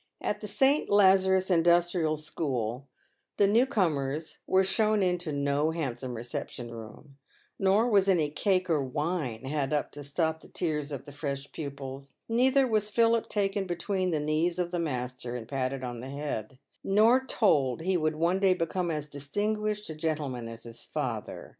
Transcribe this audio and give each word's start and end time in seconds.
At 0.19 0.41
the 0.41 0.47
St. 0.47 0.89
Lazarus 0.89 1.51
Industrial 1.51 2.17
School, 2.17 2.87
the 3.37 3.45
new 3.45 3.67
comers 3.67 4.39
were 4.47 4.63
shown 4.63 5.03
into 5.03 5.31
no 5.31 5.69
handsome 5.69 6.15
reception 6.15 6.71
room, 6.71 7.19
nor 7.59 7.87
was 7.87 8.09
any 8.09 8.31
cake 8.31 8.67
or 8.67 8.83
wine 8.83 9.45
had 9.45 9.73
up 9.73 9.91
to 9.91 10.01
stop 10.01 10.39
the 10.39 10.47
tears 10.47 10.91
of 10.91 11.05
the 11.05 11.11
fresh 11.11 11.51
pupils; 11.51 12.15
neither 12.27 12.65
was 12.67 12.89
Phil 12.89 13.21
taken 13.21 13.67
between 13.67 14.09
the 14.09 14.19
knees 14.19 14.57
of 14.57 14.71
the 14.71 14.79
master 14.79 15.35
and 15.35 15.47
patted 15.47 15.83
on 15.83 15.99
the 15.99 16.09
head, 16.09 16.57
nor 16.83 17.23
told 17.23 17.81
he 17.81 17.95
would 17.95 18.15
one 18.15 18.39
day 18.39 18.55
become 18.55 18.89
as 18.89 19.05
distinguished 19.05 19.87
a 19.91 19.93
gentleman 19.93 20.47
as 20.47 20.63
his 20.63 20.81
father. 20.81 21.49